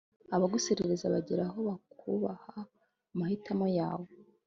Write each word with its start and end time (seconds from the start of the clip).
abaguserereza 0.35 1.05
bagera 1.13 1.43
aho 1.49 1.59
bakubaha 1.69 2.55
amahitamo 3.13 3.65
yawe 3.79 4.09